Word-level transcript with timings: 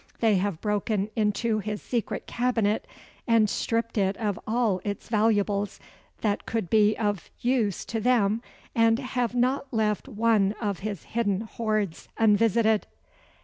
They 0.19 0.37
have 0.37 0.61
broken 0.61 1.11
into 1.15 1.59
his 1.59 1.79
secret 1.79 2.25
cabinet 2.25 2.87
and 3.27 3.47
stripped 3.47 3.99
it 3.99 4.17
of 4.17 4.39
all 4.47 4.81
its 4.83 5.07
valuables 5.09 5.79
that 6.21 6.47
could 6.47 6.71
be 6.71 6.97
of 6.97 7.29
use 7.41 7.85
to 7.85 7.99
them, 7.99 8.41
and 8.73 8.97
have 8.97 9.35
not 9.35 9.71
left 9.71 10.07
one 10.07 10.53
of 10.59 10.79
his 10.79 11.03
hidden 11.03 11.41
hoards 11.41 12.09
unvisited." 12.17 12.87